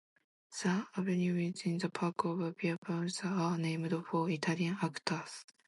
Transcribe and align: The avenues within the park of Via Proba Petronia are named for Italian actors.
The 0.63 0.87
avenues 0.97 1.53
within 1.55 1.77
the 1.77 1.87
park 1.91 2.25
of 2.25 2.39
Via 2.57 2.75
Proba 2.75 3.05
Petronia 3.05 3.37
are 3.39 3.57
named 3.59 3.93
for 4.09 4.27
Italian 4.31 4.77
actors. 4.81 5.45